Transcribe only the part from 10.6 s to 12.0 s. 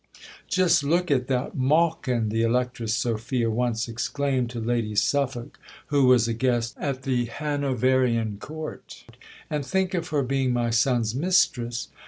son's mistress!"